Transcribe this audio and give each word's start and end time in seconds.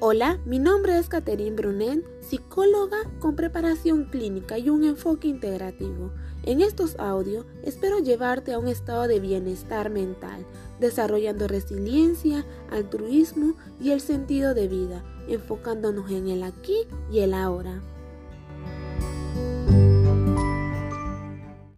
Hola, 0.00 0.38
mi 0.44 0.60
nombre 0.60 0.96
es 0.96 1.08
Catherine 1.08 1.56
Brunet, 1.56 2.04
psicóloga 2.22 2.98
con 3.18 3.34
preparación 3.34 4.04
clínica 4.04 4.56
y 4.56 4.70
un 4.70 4.84
enfoque 4.84 5.26
integrativo. 5.26 6.12
En 6.44 6.60
estos 6.60 6.94
audios 7.00 7.46
espero 7.64 7.98
llevarte 7.98 8.52
a 8.52 8.60
un 8.60 8.68
estado 8.68 9.08
de 9.08 9.18
bienestar 9.18 9.90
mental, 9.90 10.46
desarrollando 10.78 11.48
resiliencia, 11.48 12.46
altruismo 12.70 13.54
y 13.80 13.90
el 13.90 14.00
sentido 14.00 14.54
de 14.54 14.68
vida, 14.68 15.02
enfocándonos 15.26 16.08
en 16.12 16.28
el 16.28 16.44
aquí 16.44 16.76
y 17.10 17.18
el 17.18 17.34
ahora. 17.34 17.82